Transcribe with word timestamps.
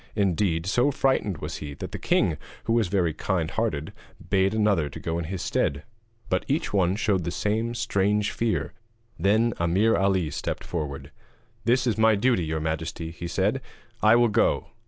Indeed, 0.15 0.65
so 0.65 0.89
frightened 0.89 1.37
was 1.37 1.57
he, 1.57 1.75
that 1.75 1.91
the 1.91 1.99
king, 1.99 2.37
who 2.63 2.73
was 2.73 2.87
very 2.87 3.13
kind 3.13 3.51
hearted, 3.51 3.93
bade 4.31 4.55
another 4.55 4.89
to 4.89 4.99
go 4.99 5.19
in 5.19 5.25
his 5.25 5.43
stead, 5.43 5.83
but 6.27 6.43
each 6.47 6.73
one 6.73 6.95
showed 6.95 7.23
the 7.23 7.29
same 7.29 7.75
strange 7.75 8.31
fear. 8.31 8.73
Then 9.19 9.53
Ameer 9.59 9.95
Ali 9.95 10.31
stepped 10.31 10.63
forward: 10.63 11.11
'This 11.65 11.85
is 11.85 11.97
my 11.99 12.15
duty, 12.15 12.45
your 12.45 12.59
majesty,' 12.59 13.11
he 13.11 13.27
said, 13.27 13.61
'I 14.01 14.15
will 14.15 14.29
go.' 14.29 14.71